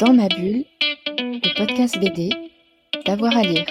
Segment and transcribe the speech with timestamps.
[0.00, 0.64] Dans ma bulle,
[1.18, 2.30] le podcast BD,
[3.04, 3.66] d'avoir à lire.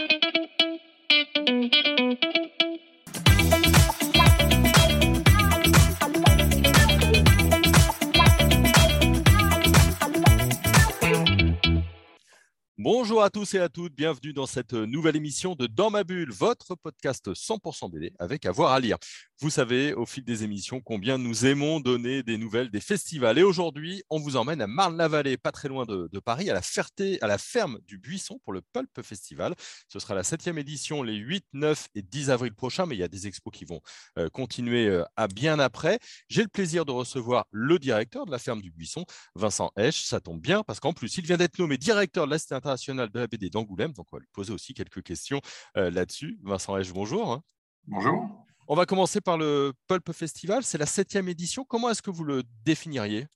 [12.78, 16.32] Bonjour à tous et à toutes, bienvenue dans cette nouvelle émission de Dans ma bulle,
[16.32, 18.98] votre podcast 100% BD avec avoir à lire.
[19.41, 23.37] Vous savez au fil des émissions combien nous aimons donner des nouvelles des festivals.
[23.37, 27.21] Et aujourd'hui, on vous emmène à Marne-la-Vallée, pas très loin de, Paris, à la, Ferté,
[27.21, 29.55] à la ferme du Buisson pour le Pulp Festival.
[29.87, 33.04] Ce sera la septième édition les 8, 9 et 10 avril prochains, mais il y
[33.04, 33.80] a des expos qui vont
[34.17, 36.00] euh, continuer euh, à bien après.
[36.28, 40.03] J'ai le plaisir de recevoir le directeur de la ferme du Buisson, Vincent Esch.
[40.03, 43.20] Ça tombe bien parce qu'en plus, il vient d'être nommé directeur de l'Est international de
[43.20, 43.94] la BD d'Angoulême.
[43.94, 45.40] Donc, on va lui poser aussi quelques questions
[45.78, 46.38] euh, là-dessus.
[46.44, 47.42] Vincent Esch, bonjour.
[47.88, 48.45] Bonjour.
[48.72, 50.64] On va commencer par le Pulp Festival.
[50.64, 51.66] C'est la septième édition.
[51.68, 53.28] Comment est-ce que vous le définiriez?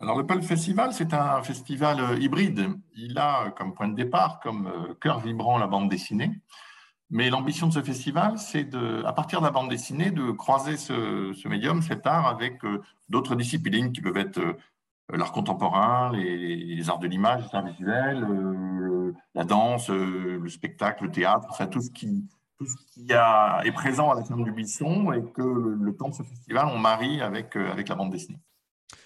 [0.00, 2.70] Alors, le Pulp Festival, c'est un festival euh, hybride.
[2.96, 6.32] Il a comme point de départ, comme euh, cœur vibrant, la bande dessinée.
[7.10, 10.78] Mais l'ambition de ce festival, c'est de, à partir de la bande dessinée, de croiser
[10.78, 12.62] ce, médium, cet art, avec
[13.10, 14.40] d'autres disciplines qui peuvent être
[15.10, 20.48] euh, l'art contemporain, les, arts de l'image, les arts visuels, euh, la danse, euh, le
[20.48, 22.24] spectacle, le théâtre, enfin tout ce qui,
[22.62, 26.08] tout ce qui a, est présent à la ferme du Buisson et que le, temps
[26.08, 28.38] de ce festival, on marie avec, avec la bande dessinée.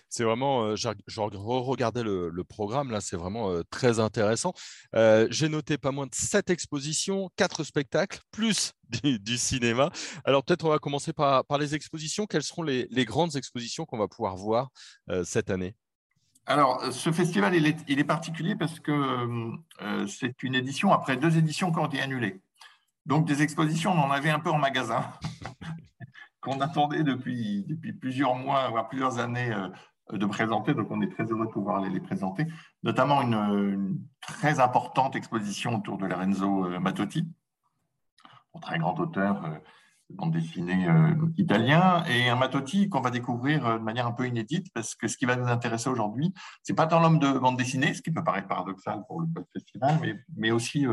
[0.09, 4.55] C'est vraiment, je regardais le, le, programme, là, c'est vraiment très intéressant.
[4.95, 9.91] J'ai noté pas moins de sept expositions, quatre spectacles, plus du, cinéma.
[10.25, 12.27] Alors peut-être on va commencer par, par, les expositions.
[12.27, 14.69] Quelles seront les, les grandes expositions qu'on va pouvoir voir
[15.25, 15.75] cette année?
[16.49, 21.73] Alors, ce festival, il est, particulier parce que euh, c'est une édition après deux éditions
[21.73, 22.41] qui ont été annulées.
[23.07, 25.11] Donc, des expositions, on en avait un peu en magasin,
[26.41, 27.65] qu'on attendait depuis,
[28.01, 29.69] plusieurs mois, voire plusieurs années euh,
[30.17, 30.75] de présenter.
[30.75, 32.47] Donc, on est très heureux de pouvoir les, présenter.
[32.83, 37.27] Notamment une, très importante exposition autour de Lorenzo euh, Matotti,
[38.55, 39.61] un très grand auteur
[40.11, 44.27] bande dessinée euh, italien, et un Matotti qu'on va découvrir euh, de manière un peu
[44.27, 46.33] inédite, parce que ce qui va nous intéresser aujourd'hui,
[46.63, 50.25] c'est pas tant l'homme de bande dessinée, ce qui peut paraître paradoxal pour le festival,
[50.37, 50.87] mais, aussi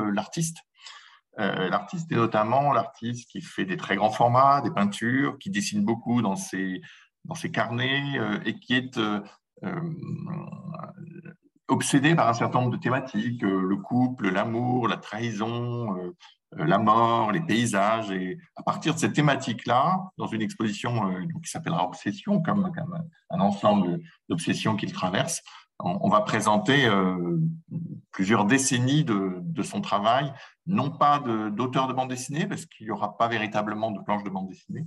[1.39, 1.71] euh, l'artiste.
[1.71, 6.21] l'artiste est notamment l'artiste qui fait des très grands formats, des peintures, qui dessine beaucoup
[6.21, 6.81] dans ses,
[7.25, 8.03] dans ses carnets
[8.45, 8.99] et qui est
[11.69, 16.13] obsédé par un certain nombre de thématiques, le couple, l'amour, la trahison,
[16.59, 18.11] euh, la mort, les paysages.
[18.11, 22.71] Et à partir de cette thématique-là, dans une exposition euh, qui s'appellera Obsession, comme,
[23.29, 25.41] un ensemble d'obsessions qu'il traverse,
[25.79, 27.37] on, va présenter euh,
[28.11, 30.33] plusieurs décennies de, son travail,
[30.65, 34.29] non pas d'auteur de, bande dessinée, parce qu'il n'y aura pas véritablement de planche de
[34.29, 34.85] bande dessinée,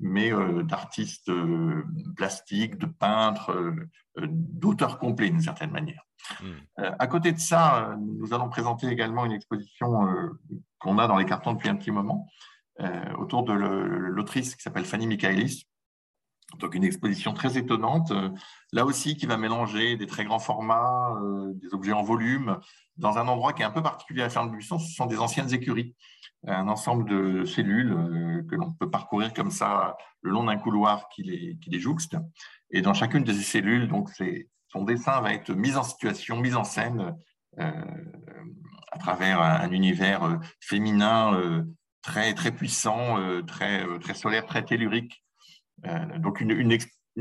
[0.00, 0.30] mais
[0.64, 1.30] d'artistes
[2.16, 3.74] plastiques, de peintres,
[4.16, 6.02] d'auteurs complets d'une certaine manière.
[6.42, 6.82] Hmm.
[6.98, 10.06] à côté de ça, nous allons présenter également une exposition
[10.78, 12.28] qu'on a dans les cartons depuis un petit moment,
[12.80, 15.67] euh, autour de l'autrice qui s'appelle Fanny Michaelis.
[16.58, 18.30] Donc une exposition très étonnante, euh,
[18.72, 22.58] là aussi qui va mélanger des très grands formats, euh, des objets en volume,
[22.96, 25.94] dans un endroit qui est un peu particulier à Ferme-Buisson, ce sont des anciennes écuries,
[26.46, 31.22] un ensemble de cellules que l'on peut parcourir comme ça le long d'un couloir qui
[31.22, 32.16] les, jouxte.
[32.70, 34.08] Et dans chacune de ces cellules, donc
[34.68, 37.14] son dessin va être mis en situation, mis en scène
[38.92, 41.64] à travers un, univers euh, féminin euh,
[42.02, 45.22] très, très puissant, euh, très solaire, très tellurique.
[46.18, 46.72] Donc une, une,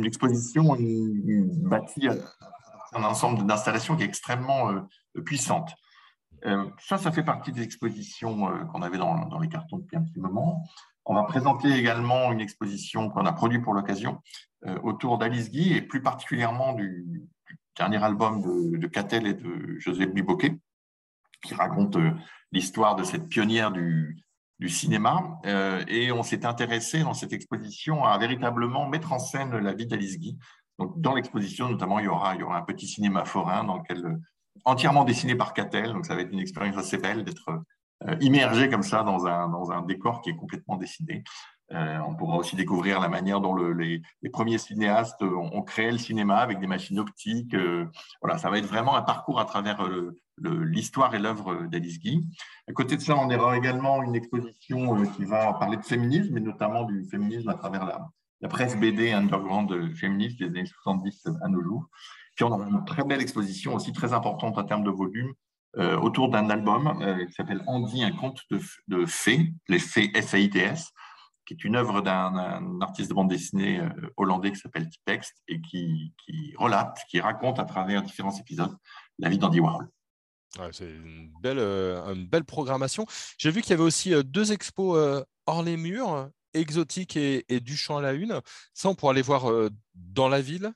[0.06, 0.78] exposition
[1.64, 2.08] bâtie
[2.94, 4.88] un ensemble d'installations qui est extrêmement
[5.26, 5.74] puissante.
[6.80, 10.20] ça, ça fait partie des expositions qu'on avait dans, dans, les cartons depuis un petit
[10.20, 10.64] moment.
[11.06, 14.22] On va présenter également une exposition qu'on a produite pour l'occasion
[14.84, 17.28] autour d'Alice Guy et plus particulièrement du,
[17.78, 20.58] dernier album de, de Catel et de José Biboquet,
[21.44, 22.12] qui raconte euh,
[22.52, 24.18] l'histoire de cette pionnière du,
[24.60, 25.40] du cinéma.
[25.46, 29.88] Euh, et on s'est intéressé dans cette exposition à véritablement mettre en scène la vie
[29.88, 30.38] d'Alice Guy.
[30.80, 33.78] Donc, dans l'exposition, notamment, il y, aura, il y aura un petit cinéma forain dans
[33.78, 34.16] lequel, euh,
[34.66, 35.94] entièrement dessiné par Catel.
[35.94, 37.64] Donc, ça va être une expérience assez belle d'être
[38.22, 41.24] immergé comme ça dans un, dans un décor qui est complètement dessiné.
[41.74, 44.02] Euh, on pourra aussi découvrir la manière dont les,
[44.32, 47.54] premiers cinéastes ont, créé le cinéma avec des machines optiques.
[47.54, 47.86] Euh,
[48.22, 52.28] voilà, ça va être vraiment un parcours à travers euh, l'histoire et l'œuvre d'Alice Guy.
[52.68, 56.42] À côté de ça, on aura également une exposition qui va parler de féminisme, et
[56.42, 61.62] notamment du féminisme à travers la, presse BD underground féministe des années 70 à nos
[61.62, 61.88] jours.
[62.36, 65.34] Puis on aura une très belle exposition aussi très importante en termes de volume
[65.76, 70.92] autour d'un album qui s'appelle Andy, un conte de, fées, les fées F-A-I-T-S
[71.48, 75.62] qui est une œuvre d'un artiste de bande dessinée euh, hollandais qui s'appelle Tipext et
[75.62, 76.14] qui,
[76.58, 78.76] relate, qui raconte à travers différents épisodes
[79.18, 79.88] la vie d'Andy Warhol.
[80.72, 83.06] C'est une belle, une belle programmation.
[83.38, 87.98] J'ai vu qu'il y avait aussi deux expos hors les murs, exotiques et, et Duchamp
[87.98, 88.42] à la une.
[88.74, 89.52] Ça, on pourra aller voir
[89.94, 90.72] dans la ville?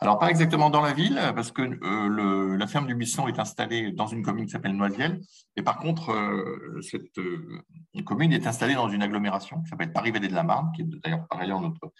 [0.00, 3.90] Alors, pas exactement dans la ville, parce que euh, la ferme du Buisson est installée
[3.90, 5.20] dans une commune qui s'appelle Noisiel.
[5.56, 7.60] Et par contre, euh, cette euh,
[8.04, 11.26] commune est installée dans une agglomération qui s'appelle Paris-Vallée de la Marne, qui est d'ailleurs
[11.28, 11.92] par ailleurs notre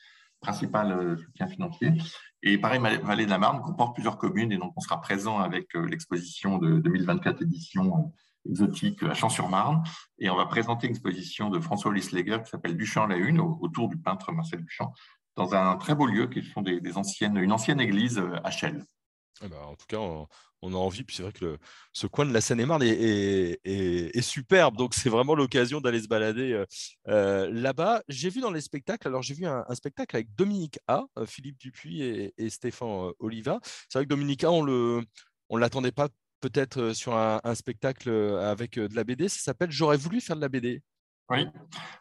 [0.46, 1.93] principal soutien financier.
[2.43, 6.58] Et Paris-Vallée de la Marne comporte plusieurs communes, et donc on sera présent avec l'exposition
[6.58, 8.12] de 2024 édition
[8.48, 9.82] exotique à Champs-sur-Marne.
[10.19, 13.88] Et on va présenter une exposition de François Lisleger qui s'appelle Duchamp la Une, autour
[13.88, 14.93] du peintre Marcel Duchamp,
[15.37, 18.84] dans un très beau lieu qui sont des, anciennes, une ancienne église euh, à Chelles.
[19.43, 21.05] Eh ben, en tout cas, on, a envie.
[21.05, 21.59] Puis c'est vrai que
[21.93, 24.77] ce coin de la Seine-et-Marne est, superbe.
[24.77, 26.65] Donc, c'est vraiment l'occasion d'aller se balader euh,
[27.09, 28.03] euh, là-bas.
[28.09, 32.03] J'ai vu dans les spectacles, alors j'ai vu un, spectacle avec Dominique A, Philippe Dupuis
[32.03, 33.61] et, Stéphane Oliva.
[33.88, 35.03] C'est vrai que Dominique A, on ne
[35.59, 36.09] l'attendait pas
[36.41, 39.29] peut-être sur un, spectacle avec de la BD.
[39.29, 40.83] Ça s'appelle J'aurais voulu faire de la BD.
[41.28, 41.49] Oui.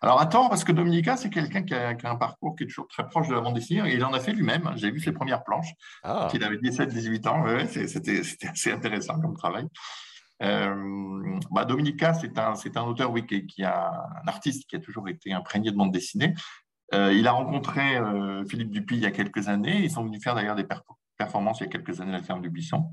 [0.02, 3.08] Alors attends, parce que Dominica, c'est quelqu'un qui, a, un parcours qui est toujours très
[3.08, 4.72] proche de la bande dessinée, et il en a fait lui-même.
[4.76, 5.74] J'ai vu ses premières planches,
[6.04, 6.28] ah.
[6.34, 7.46] il avait 17-18 ans.
[7.68, 9.68] C'était assez intéressant comme travail.
[10.44, 13.90] Euh, bah, Dominica, c'est un, un, auteur oui, qui, a
[14.24, 16.34] un artiste qui a toujours été imprégné de bande dessinée.
[16.94, 19.84] Euh, il a rencontré euh, Philippe Dupuis il y a quelques années.
[19.84, 20.66] Ils sont venus faire d'ailleurs des
[21.16, 22.92] performances il y a quelques années à la ferme du Buisson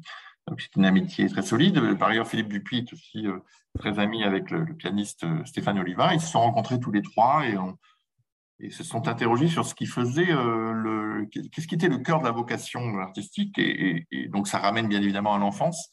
[0.58, 1.96] c'est une amitié très solide.
[1.98, 3.38] Par ailleurs, Philippe Dupuis est aussi euh,
[3.78, 6.14] très ami avec le, pianiste euh, Stéphane Oliva.
[6.14, 7.56] Ils se sont rencontrés tous les trois et,
[8.70, 12.24] se sont interrogés sur ce qui faisait euh, le, qu'est-ce qui était le cœur de
[12.24, 13.58] la vocation artistique.
[13.58, 15.90] Et, donc, ça ramène bien évidemment à l'enfance.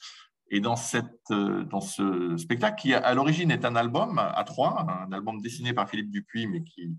[0.51, 5.11] Et dans, cette, dans ce spectacle, qui à l'origine est un album à trois, un
[5.11, 6.91] album dessiné par Philippe Dupuis, mais qui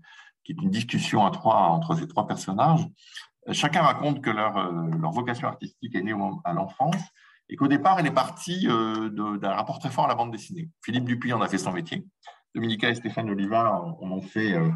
[0.47, 2.85] est une discussion à trois entre ces trois personnages,
[3.51, 7.01] chacun raconte que leur, leur vocation artistique est née à l'enfance
[7.51, 10.69] et qu'au départ, elle est partie euh, d'un rapport très fort à la bande dessinée.
[10.83, 12.07] Philippe Dupuis en a fait son métier.
[12.55, 14.71] Dominica et Stéphane Oliva en ont fait, euh,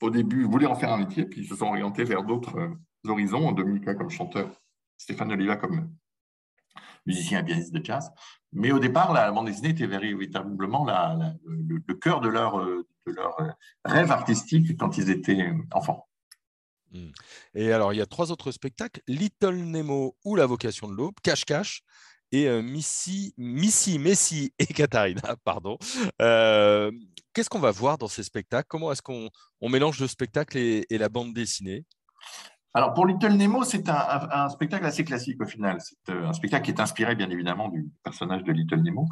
[0.00, 2.74] au début, voulaient en faire un métier, puis ils se sont orientés vers d'autres euh,
[3.06, 3.52] horizons.
[3.52, 4.50] Dominica comme chanteur,
[4.96, 5.92] Stéphane Oliva comme
[7.04, 8.10] musicien et pianiste de jazz.
[8.52, 10.86] Mais au départ, la bande dessinée était véritablement
[11.44, 12.66] le, cœur de leur
[13.84, 16.09] rêve artistique quand ils étaient enfants.
[16.92, 17.10] Mmh.
[17.54, 21.14] Et alors, il y a trois autres spectacles Little Nemo ou La vocation de l'aube,
[21.22, 21.82] Cache-Cache
[22.32, 25.36] et euh, Missy, Missy, Messi et Katharina.
[25.44, 25.78] Pardon.
[26.20, 26.90] Euh,
[27.32, 28.66] qu'est-ce qu'on va voir dans ces spectacles?
[28.68, 31.84] Comment est-ce qu'on on mélange le spectacle et, la bande dessinée?
[32.72, 35.78] Alors pour Little Nemo, c'est un, spectacle assez classique au final.
[35.80, 39.08] C'est euh, un spectacle qui est inspiré bien évidemment du personnage de Little Nemo,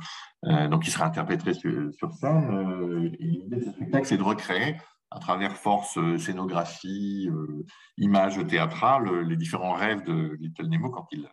[0.71, 3.17] donc il sera interprété sur, sur scène.
[3.19, 4.77] L'idée de ce spectacle, c'est de recréer
[5.11, 7.65] à travers force, euh, scénographie, euh,
[7.97, 11.29] images théâtrales, les différents rêves de Little Nemo quand il,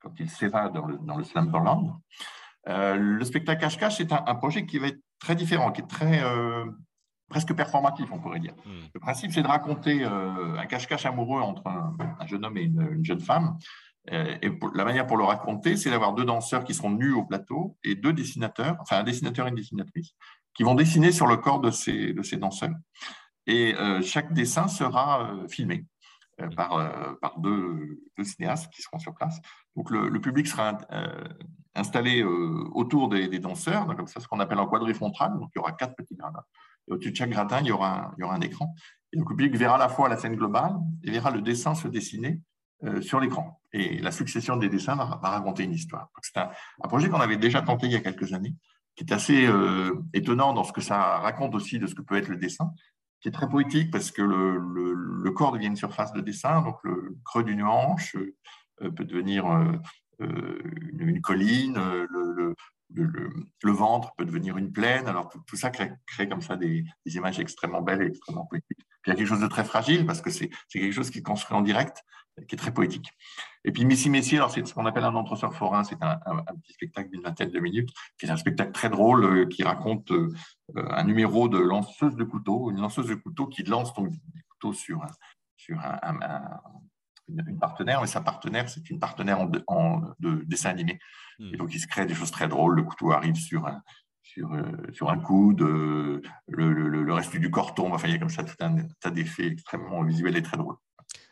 [0.00, 1.94] quand il s'évade dans le, dans le Slumberland.
[2.68, 6.22] Euh, le spectacle Cache-Cache, c'est un, projet qui va être très différent, qui est très
[7.28, 8.54] presque performatif, on pourrait dire.
[8.64, 8.86] Hmm.
[8.94, 13.20] Le principe, c'est de raconter un cache-cache amoureux entre un, jeune homme et une, jeune
[13.20, 13.56] femme.
[14.10, 17.76] et la manière pour le raconter, c'est d'avoir deux danseurs qui seront nus au plateau
[17.84, 20.14] et deux dessinateurs, enfin un dessinateur et une dessinatrice,
[20.54, 22.74] qui vont dessiner sur le corps de ces, de ces danseurs.
[23.46, 25.86] Et euh, chaque dessin sera euh, filmé
[26.40, 29.40] euh, par, par deux, deux, cinéastes qui seront sur place.
[29.76, 30.78] Donc le, public sera
[31.74, 35.60] installé autour des, des, danseurs, donc ça ce qu'on appelle un quadrifontral, donc il y
[35.60, 36.44] aura quatre petits gradins.
[36.88, 38.74] Et au-dessus de chaque gradin, il y, aura un, il y aura un écran.
[39.12, 41.88] Et le public verra à la fois la scène globale et verra le dessin se
[41.88, 42.40] dessiner
[43.00, 43.60] sur l'écran.
[43.72, 46.10] Et la succession des dessins va, raconter une histoire.
[46.20, 46.50] C'est un,
[46.82, 48.54] un, projet qu'on avait déjà tenté il y a quelques années,
[48.96, 52.16] qui est assez euh, étonnant dans ce que ça raconte aussi de ce que peut
[52.16, 52.72] être le dessin,
[53.20, 57.16] qui est très poétique parce que le, corps devient une surface de dessin, donc le
[57.24, 58.16] creux d'une hanche
[58.82, 59.72] euh, peut devenir euh,
[60.20, 61.78] une, colline,
[62.10, 65.08] le, ventre peut devenir une plaine.
[65.08, 65.96] Alors tout, ça crée,
[66.28, 68.78] comme ça des, images extrêmement belles et extrêmement poétiques.
[69.06, 71.22] Il y a quelque chose de très fragile parce que c'est quelque chose qui est
[71.22, 72.04] construit en direct
[72.48, 73.10] qui est très poétique.
[73.64, 76.18] Et puis Missy Messier, alors c'est ce qu'on appelle un entreseur forain, c'est un,
[76.62, 80.10] petit spectacle d'une vingtaine de minutes, qui est un spectacle très drôle euh, qui raconte
[80.10, 80.32] euh,
[80.74, 84.72] un numéro de lanceuse de couteau, une lanceuse de couteau qui lance donc des couteaux
[84.72, 85.04] sur,
[85.56, 85.78] sur
[87.28, 90.98] une partenaire, mais sa partenaire, c'est une partenaire en, de, dessin animé.
[91.38, 91.54] Hmm.
[91.54, 93.80] Et donc il se crée des choses très drôles, le couteau arrive sur un,
[94.22, 94.62] sur, euh,
[94.92, 98.42] sur un coude, le, le, reste du corps tombe, enfin il y a comme ça
[98.42, 100.76] tout un tas d'effets extrêmement visuels et très drôles.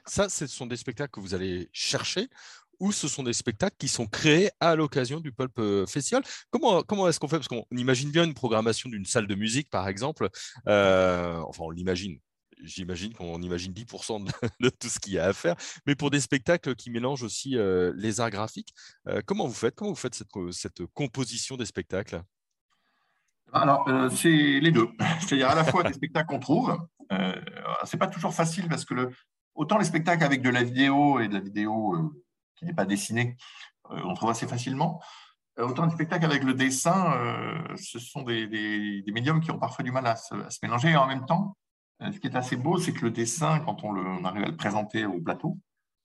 [0.06, 2.28] Ça, ce sont des spectacles que vous allez chercher
[2.80, 6.22] ou ce sont des spectacles qui sont créés à l'occasion du Pulp euh, Festival.
[6.50, 7.36] Comment, comment est-ce qu'on fait?
[7.36, 10.30] Parce qu'on imagine bien une programmation d'une salle de musique, par exemple.
[10.66, 12.18] Euh, enfin, on l'imagine.
[12.62, 14.24] j'imagine qu'on imagine 10%
[14.60, 17.56] de, tout ce qu'il y a à faire, mais pour des spectacles qui mélangent aussi
[17.94, 18.74] les arts graphiques,
[19.26, 19.74] comment vous faites?
[19.74, 22.22] Comment vous faites cette, composition des spectacles?
[23.52, 24.88] Alors, c'est les deux.
[25.20, 26.78] C'est-à-dire à la fois des spectacles qu'on trouve.
[27.12, 27.32] Euh,
[27.84, 29.10] c'est pas toujours facile parce que le,
[29.54, 32.14] autant les spectacles avec de la vidéo et de la vidéo
[32.56, 33.36] qui n'est pas dessinée,
[33.88, 35.00] on trouve assez facilement.
[35.58, 37.12] Autant les spectacles avec le dessin,
[37.76, 40.90] ce sont des, médiums qui ont parfois du mal à se, mélanger.
[40.90, 41.56] Et en même temps,
[42.00, 45.04] ce qui est assez beau, c'est que le dessin, quand on, arrive à le présenter
[45.04, 45.58] au plateau,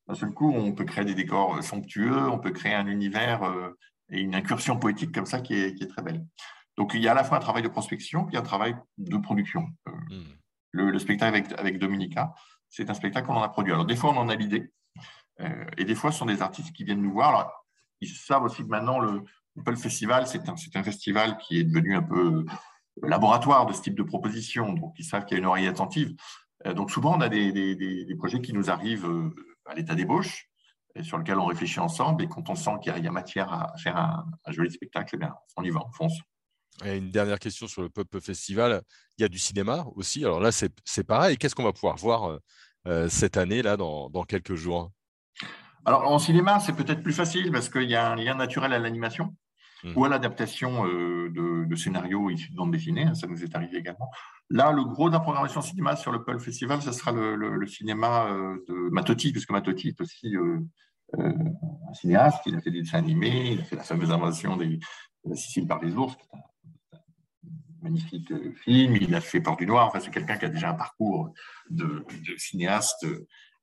[0.08, 3.72] d'un seul coup, on peut créer des décors somptueux, on peut créer un univers euh,
[4.12, 6.24] et une incursion poétique comme ça qui est, très belle.
[6.78, 9.18] Donc, il y a à la fois un travail de prospection puis un travail de
[9.18, 9.68] production.
[9.88, 10.24] Euh, hmm.
[10.72, 12.34] le, spectacle avec, avec Dominica,
[12.76, 13.72] c'est un spectacle qu'on en a produit.
[13.72, 14.70] Alors, des fois, on en a l'idée,
[15.40, 17.30] euh, et des fois, ce sont des artistes qui viennent nous voir.
[17.30, 17.66] Alors,
[18.02, 19.24] ils savent aussi que maintenant, le,
[19.56, 22.46] le Festival, c'est un, festival qui est devenu un peu
[23.02, 26.16] laboratoire de ce type de proposition, donc ils savent qu'il y a une oreille attentive.
[26.66, 29.34] Euh, donc souvent, on a des, projets qui nous arrivent euh,
[29.66, 30.50] à l'état d'ébauche,
[31.02, 33.98] sur lequel on réfléchit ensemble, et quand on sent qu'il y, a matière à faire
[33.98, 35.26] un, joli spectacle, eh
[35.58, 36.18] on y va, on fonce.
[36.84, 38.82] Et une dernière question sur le Pop Festival.
[39.18, 40.26] Il y a du cinéma aussi.
[40.26, 41.38] Alors là, c'est pareil.
[41.38, 42.40] Qu'est-ce qu'on va pouvoir voir euh,
[43.10, 44.92] cette année, là, dans, dans quelques jours?
[45.86, 48.80] Alors, en cinéma, c'est peut-être plus facile parce qu'il y a un lien naturel à
[48.80, 49.36] l'animation
[49.96, 53.78] ou à l'adaptation euh, de, scénarios issus de bande dessinée, hein, ça nous est arrivé
[53.78, 54.10] également.
[54.50, 58.28] Là, le gros de la programmation cinéma sur le Pearl Festival, ce sera le, cinéma
[58.28, 60.60] euh, de Matotti, puisque Matotti est aussi euh,
[61.20, 64.78] un cinéaste, il a fait des dessins animés, il a fait la fameuse invention des,
[64.78, 64.80] de
[65.30, 66.42] la Sicile par les ours, qui est un,
[67.86, 70.74] magnifique film, il a fait Port du Noir, enfin, c'est quelqu'un qui a déjà un
[70.74, 71.32] parcours
[71.70, 72.06] de,
[72.38, 73.06] cinéaste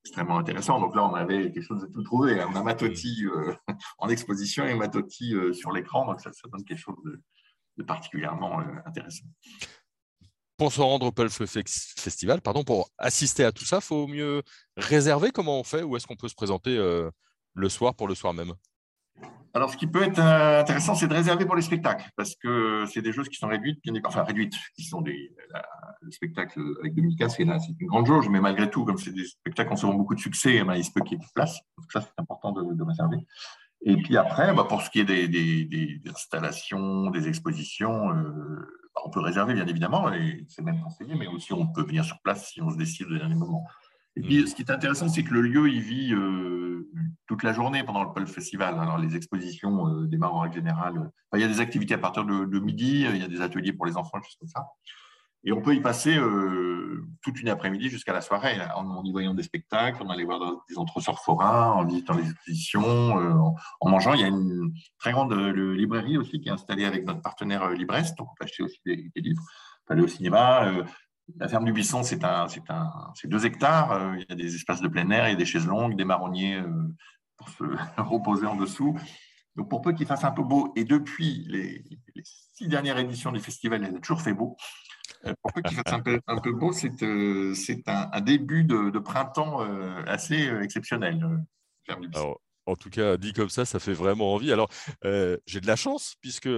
[0.04, 0.80] extrêmement intéressant.
[0.80, 2.42] Donc là, on avait quelque chose de tout trouvé.
[2.44, 3.54] On a Matotti euh,
[3.98, 6.06] en exposition et Matotti euh, sur l'écran.
[6.06, 6.96] Donc ça, donne quelque chose
[7.76, 9.24] de, particulièrement euh, intéressant.
[10.56, 14.42] Pour se rendre au Pulse Festival, pardon, pour assister à tout ça, il faut mieux
[14.76, 16.76] réserver comment on fait ou est-ce qu'on peut se présenter
[17.54, 18.52] le soir pour le soir même?
[19.54, 22.86] Alors, ce qui peut être euh, intéressant, c'est de réserver pour les spectacles, parce que
[22.86, 25.30] c'est des choses qui sont réduites, enfin réduites, qui sont des
[26.02, 29.74] le spectacle avec Dominica, c'est une grande jauge, mais malgré tout, comme c'est des spectacles
[29.74, 31.60] qui ont beaucoup de succès, il se peut qu'il y ait place.
[31.78, 33.18] Donc ça, c'est important de, réserver.
[33.84, 39.10] Et puis après, bah, pour ce qui est des, installations, des expositions, euh, bah, on
[39.10, 42.48] peut réserver bien évidemment, et c'est même conseillé, mais aussi on peut venir sur place
[42.48, 43.64] si on se décide au dernier moment.
[44.16, 46.88] Et puis, ce qui est intéressant, c'est que le lieu, il vit euh,
[47.26, 48.78] toute la journée pendant le Pulse Festival.
[48.78, 51.10] Alors, les expositions euh, démarrent en règle générale.
[51.34, 53.86] il y a des activités à partir de, midi, il y a des ateliers pour
[53.86, 54.66] les enfants, choses comme ça.
[55.44, 59.34] Et on peut y passer euh, toute une après-midi jusqu'à la soirée, en, y voyant
[59.34, 63.16] des spectacles, en allant voir des entresorts forains, en visitant les expositions,
[63.80, 64.12] en, mangeant.
[64.12, 68.16] Il y a une très grande librairie aussi qui est installée avec notre partenaire Librest,
[68.18, 69.42] donc on peut acheter aussi des, des livres.
[69.88, 70.72] Aller au cinéma.
[71.36, 72.46] La ferme du Buisson, c'est un,
[73.24, 73.92] deux hectares.
[73.92, 75.96] Euh, il y a des espaces de plein air, il y a des chaises longues,
[75.96, 76.94] des marronniers euh,
[77.36, 77.64] pour se
[78.00, 78.98] reposer en dessous.
[79.56, 81.84] Donc, pour peu qu'il fasse un peu beau, et depuis les,
[82.24, 84.56] six dernières éditions du festival, il a toujours fait beau.
[85.26, 86.00] Euh, pour peu qu'il fasse un
[86.40, 89.60] peu, beau, c'est un, début de, printemps
[90.06, 91.44] assez exceptionnel.
[91.86, 94.52] Ferme du Buisson en tout cas, dit comme ça, ça fait vraiment envie.
[94.52, 94.68] Alors,
[95.04, 96.48] euh, j'ai de la chance, puisque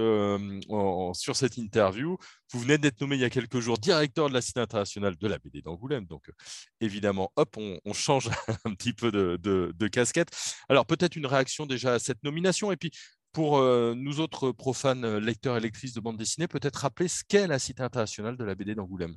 [1.13, 2.17] sur cette interview,
[2.51, 5.27] vous venez d'être nommé il y a quelques jours directeur de la Cité internationale de
[5.27, 6.05] la BD d'Angoulême.
[6.05, 6.31] Donc,
[6.79, 8.29] évidemment, hop, on, change
[8.65, 10.29] un petit peu de, casquette.
[10.69, 12.71] Alors, peut-être une réaction déjà à cette nomination.
[12.71, 12.91] Et puis,
[13.31, 17.59] pour nous autres profanes lecteurs et lectrices de bande dessinée, peut-être rappeler ce qu'est la
[17.59, 19.15] Cité internationale de la BD d'Angoulême.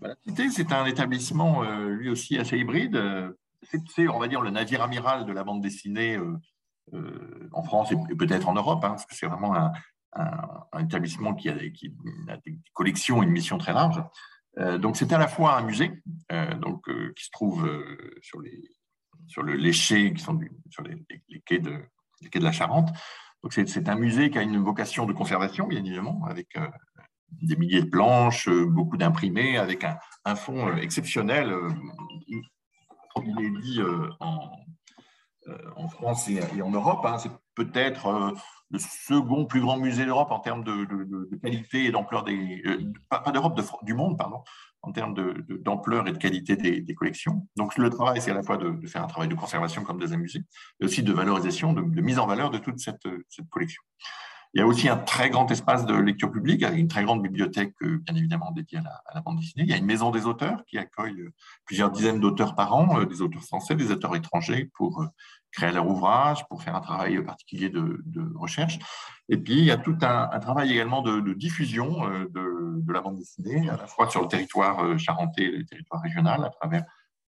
[0.00, 3.00] Bah, la Cité, c'est un établissement lui aussi assez hybride
[3.62, 6.36] c'est, on va dire, le navire amiral de la bande dessinée euh,
[6.94, 9.72] euh, en France et peut-être en Europe, hein, parce que c'est vraiment un,
[10.80, 11.72] établissement qui a, des
[12.72, 14.02] collections et une mission très large.
[14.58, 16.02] Euh, donc, c'est à la fois un musée
[16.60, 17.70] donc, qui se trouve
[18.22, 18.60] sur, les,
[19.28, 20.40] sur le qui sont
[20.70, 21.78] sur les, quais de,
[22.22, 22.90] de la Charente.
[23.42, 26.58] Donc, c'est, un musée qui a une vocation de conservation, bien évidemment, avec
[27.30, 31.54] des milliers de planches, beaucoup d'imprimés, avec un, un fond exceptionnel
[33.24, 34.08] il est dit euh,
[35.48, 37.04] euh, en, France et, en Europe.
[37.04, 37.18] Hein.
[37.18, 38.32] c'est peut-être euh,
[38.70, 40.86] le second plus grand musée d'Europe en termes de,
[41.42, 42.62] qualité et d'ampleur des.
[43.08, 44.42] pas, d'Europe, du monde, pardon,
[44.82, 45.14] en termes
[45.62, 47.46] d'ampleur et de qualité des, collections.
[47.56, 50.16] Donc le travail, c'est à la fois de, faire un travail de conservation comme des
[50.16, 50.44] musées,
[50.78, 53.02] mais aussi de valorisation, de, mise en valeur de toute cette
[53.50, 53.82] collection.
[54.52, 57.22] Il y a aussi un très grand espace de lecture publique, avec une très grande
[57.22, 59.62] bibliothèque, euh, bien évidemment, dédiée à la, bande dessinée.
[59.62, 61.32] Il y a une maison des auteurs qui accueille euh,
[61.64, 65.06] plusieurs dizaines d'auteurs par an, euh, des auteurs français, des auteurs étrangers, pour
[65.52, 68.02] créer leur ouvrage, pour faire un travail particulier de,
[68.34, 68.80] recherche.
[69.28, 73.68] Et puis, il y a tout un, travail également de, diffusion, de, la bande dessinée,
[73.68, 76.84] à la fois sur le territoire charentais et le territoire régional, à travers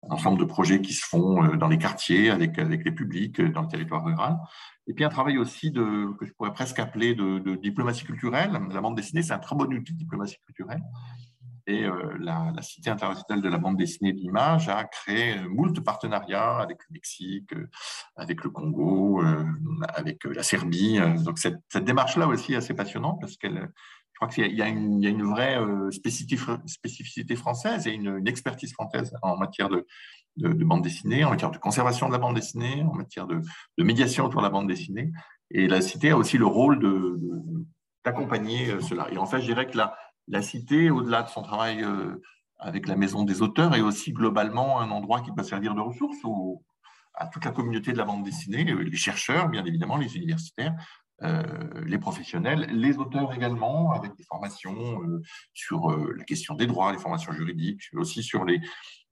[0.09, 3.69] ensemble de projets qui se font dans les quartiers, avec, avec les publics, dans le
[3.69, 4.39] territoire rural.
[4.87, 8.59] Et puis un travail aussi que je pourrais presque appeler de, diplomatie culturelle.
[8.71, 10.83] La bande dessinée, c'est un très bon outil de diplomatie culturelle.
[11.67, 15.79] Et euh, la, Cité internationale de la bande dessinée de l'image a créé euh, moult
[15.81, 17.69] partenariats avec le Mexique, euh,
[18.17, 19.23] avec le Congo,
[19.95, 20.99] avec la Serbie.
[21.25, 23.71] Donc cette, démarche-là aussi est assez passionnante parce qu'elle,
[24.23, 25.59] crois qu'il y, a une, vraie
[25.91, 29.87] spécificité française et une, expertise française en matière de,
[30.37, 33.43] de, bande dessinée, en matière de conservation de la bande dessinée, en matière de,
[33.79, 35.11] médiation autour de la bande dessinée.
[35.51, 36.79] Et la Cité a aussi le rôle
[38.05, 39.09] d'accompagner cela.
[39.11, 42.23] Et en fait, je dirais que la, Cité, au-delà de son travail euh,
[42.59, 46.17] avec la Maison des auteurs, est aussi globalement un endroit qui peut servir de ressource
[47.15, 50.75] à toute la communauté de la bande dessinée, euh, les chercheurs, bien évidemment, les universitaires,
[51.23, 51.43] euh,
[51.87, 55.01] les professionnels, les auteurs également, avec des formations
[55.53, 58.61] sur la question des droits, les formations juridiques, aussi sur les,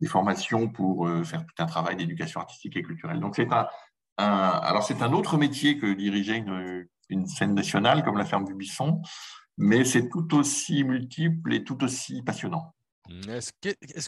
[0.07, 3.21] formations pour faire tout un travail d'éducation artistique et culturelle.
[3.21, 3.69] Donc c'est un,
[4.19, 9.03] un autre métier que diriger une, une scène nationale comme la ferme du Buisson
[9.61, 12.75] mais c'est tout aussi multiple et tout aussi passionnant.
[13.29, 13.53] Est-ce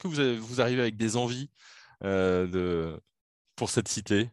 [0.01, 1.51] que, vous, arrivez avec des envies
[2.05, 3.01] euh, de,
[3.55, 4.31] pour cette cité?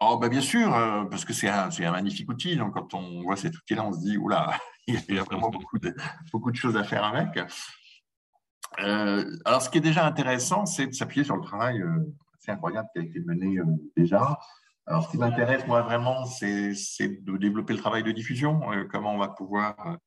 [0.00, 2.56] Oh, bah Bien sûr, euh, parce que c'est un, un, magnifique outil.
[2.56, 5.78] Donc, quand on voit cet outil-là, on se dit, oula, il y a vraiment beaucoup
[5.78, 5.94] de,
[6.32, 7.38] beaucoup de choses à faire avec.
[8.80, 11.82] Euh, alors, ce qui est déjà intéressant, c'est de s'appuyer sur le travail
[12.38, 13.60] assez incroyable qui a été mené
[13.96, 14.38] déjà.
[14.86, 19.18] Alors, ce qui m'intéresse, moi, vraiment, c'est de développer le travail de diffusion, comment on
[19.18, 19.98] va pouvoir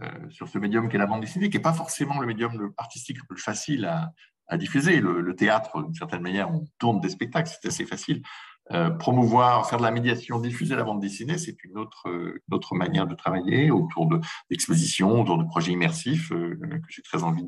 [0.00, 3.18] euh, sur ce médium qu'est la bande dessinée, qui n'est pas forcément le médium artistique
[3.18, 5.00] le plus facile à, diffuser.
[5.00, 8.22] Le, théâtre, d'une certaine manière, on tourne des spectacles, c'est assez facile.
[8.72, 12.08] Euh, promouvoir, faire de la médiation, diffuser la bande dessinée, c'est une autre,
[12.52, 14.08] autre manière de travailler autour
[14.48, 17.44] d'expositions, autour de projets immersifs euh, que j'ai très envie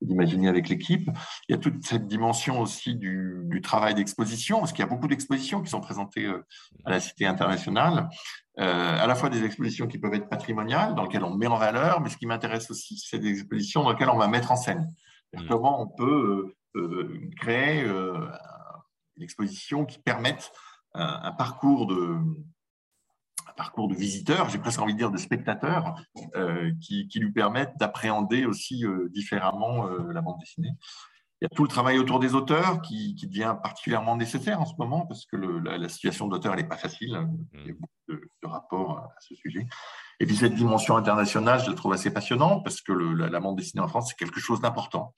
[0.00, 1.08] d'imaginer avec l'équipe.
[1.48, 4.90] Il y a toute cette dimension aussi du, du travail d'exposition, parce qu'il y a
[4.90, 6.26] beaucoup d'expositions qui sont présentées
[6.84, 8.08] à la Cité internationale.
[8.60, 11.58] Euh, à la fois des expositions qui peuvent être patrimoniales, dans lesquelles on met en
[11.58, 14.56] valeur, mais ce qui m'intéresse aussi, c'est des expositions dans lesquelles on va mettre en
[14.56, 14.92] scène.
[15.32, 15.46] Mm.
[15.48, 17.84] Comment on peut euh, euh, créer
[19.18, 20.52] une exposition qui permette
[20.94, 22.16] un, parcours de,
[23.56, 25.94] parcours de visiteurs, j'ai presque envie de dire de spectateurs,
[26.80, 30.72] qui, qui, lui permettent d'appréhender aussi différemment la bande dessinée.
[31.40, 34.74] Il y a tout le travail autour des auteurs qui, devient particulièrement nécessaire en ce
[34.76, 37.28] moment parce que la, situation d'auteur n'est pas facile.
[37.54, 37.76] Il y a mm.
[37.78, 39.66] beaucoup de, rapports à ce sujet.
[40.18, 43.82] Et puis cette dimension internationale, je la trouve assez passionnante parce que la, bande dessinée
[43.82, 45.14] en France, c'est quelque chose d'important.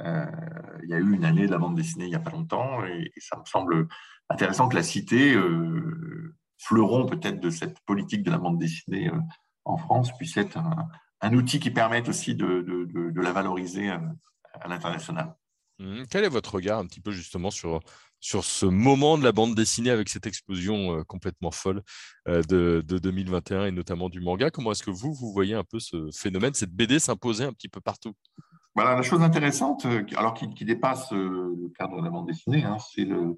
[0.00, 0.26] Euh,
[0.82, 2.84] il y a eu une année de la bande dessinée il n'y a pas longtemps
[2.84, 3.88] et, ça me semble
[4.28, 9.18] intéressant que la cité, euh, fleuron peut-être de cette politique de la bande dessinée euh,
[9.64, 10.58] en France, puisse être
[11.20, 15.34] un, outil qui permette aussi de, de la valoriser à l'international.
[15.78, 16.04] Mmh.
[16.10, 17.80] Quel est votre regard un petit peu justement sur,
[18.20, 21.82] sur ce moment de la bande dessinée avec cette explosion complètement folle
[22.26, 24.50] euh, de, 2021 et notamment du manga?
[24.50, 27.68] Comment est-ce que vous, vous voyez un peu ce phénomène, cette BD s'imposer un petit
[27.68, 28.14] peu partout
[28.74, 32.76] voilà, La chose intéressante, euh, alors qui, dépasse le cadre de la bande dessinée, hein,
[32.78, 33.36] c'est le,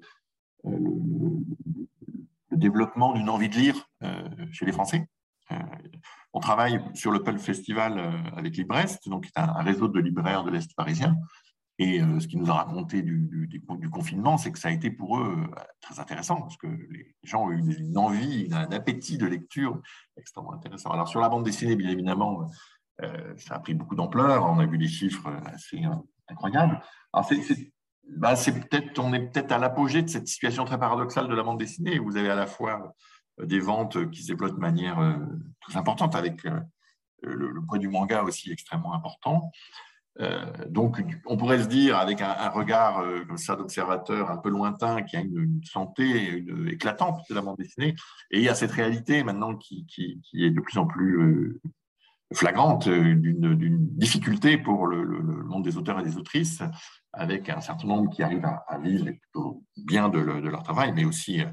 [2.51, 3.89] développement d'une envie de lire
[4.51, 5.07] chez les Français.
[6.33, 7.99] on travaille sur le Pulp Festival
[8.35, 11.15] avec Librest, donc qui est un réseau de libraires de l'Est parisien.
[11.81, 14.91] Et euh, ce qui nous a raconté du, du, confinement, c'est que ça a été
[14.91, 19.17] pour eux euh, très intéressant, parce que les gens ont eu une envie, un appétit
[19.17, 19.81] de lecture
[20.15, 20.91] extrêmement intéressant.
[20.91, 22.45] Alors sur la bande dessinée, bien évidemment, euh,
[23.37, 25.81] ça a pris beaucoup d'ampleur, on a vu des chiffres assez
[26.27, 26.81] incroyables.
[27.13, 27.29] Alors
[28.17, 31.43] bah, c'est, peut-être, on est peut-être à l'apogée de cette situation très paradoxale de la
[31.43, 31.99] bande dessinée.
[31.99, 32.93] Vous avez à la fois
[33.41, 35.17] des ventes qui se développent de manière
[35.61, 36.61] très importante, avec le,
[37.21, 39.51] le poids du manga aussi extrêmement important.
[40.19, 44.49] Euh, donc, on pourrait se dire, avec un, regard euh, comme ça d'observateur un peu
[44.49, 47.95] lointain, qu'il y a une, santé éclatante de la bande dessinée,
[48.31, 49.85] et il y a cette réalité maintenant qui,
[50.33, 51.61] est de plus en plus euh,
[52.33, 55.03] flagrante d'une difficulté pour le,
[55.43, 56.61] monde des auteurs et des autrices,
[57.13, 61.43] avec un certain nombre qui arrivent à, vivre plutôt bien de, leur travail, mais aussi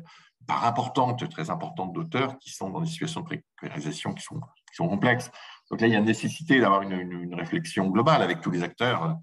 [0.49, 5.31] par importante, très importante d'auteurs qui sont dans des situations de précarisation qui sont, complexes.
[5.71, 9.15] Donc là, il y a nécessité d'avoir une, réflexion globale avec tous les acteurs, euh,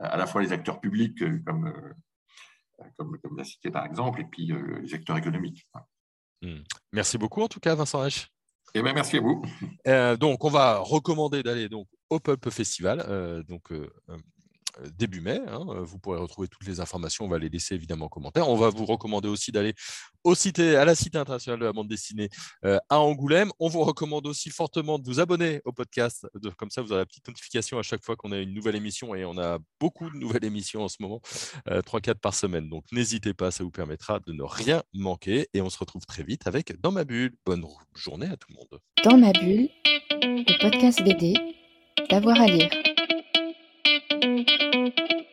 [0.00, 4.20] à la fois les acteurs publics euh, comme, euh, comme, comme la cité par exemple,
[4.20, 5.66] et puis les acteurs économiques.
[6.42, 6.62] Hmm.
[6.92, 8.28] Merci beaucoup en tout cas, Vincent H.
[8.74, 9.42] Eh bien, merci à vous.
[10.18, 13.44] donc, on va recommander d'aller donc au Pulp Festival.
[13.48, 13.70] donc,
[14.96, 15.40] début mai.
[15.48, 15.64] Hein.
[15.82, 17.24] Vous pourrez retrouver toutes les informations.
[17.24, 18.48] On va les laisser évidemment en commentaire.
[18.48, 19.74] On va vous recommander aussi d'aller
[20.24, 22.28] au à la Cité internationale de la bande dessinée
[22.62, 23.50] à Angoulême.
[23.58, 26.26] On vous recommande aussi fortement de vous abonner au podcast.
[26.56, 29.14] comme ça, vous aurez la petite notification à chaque fois qu'on a une nouvelle émission
[29.14, 31.20] et on a beaucoup de nouvelles émissions en ce moment,
[31.66, 32.68] 3-4 par semaine.
[32.68, 35.48] Donc n'hésitez pas, ça vous permettra de ne rien manquer.
[35.54, 37.34] Et on se retrouve très vite avec Dans ma bulle.
[37.44, 38.80] Bonne journée à tout le monde.
[39.04, 39.68] Dans ma bulle,
[40.22, 41.34] le podcast BD,
[42.10, 42.70] d'avoir à lire.
[44.90, 45.23] thank you